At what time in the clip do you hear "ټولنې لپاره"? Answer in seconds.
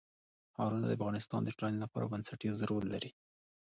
1.57-2.09